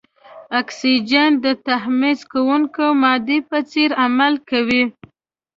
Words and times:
اکسیجن 0.59 1.31
د 1.45 1.45
تحمض 1.67 2.19
کوونکې 2.31 2.87
مادې 3.01 3.39
په 3.49 3.57
څېر 3.71 3.89
عمل 4.03 4.33
کوي. 4.49 4.83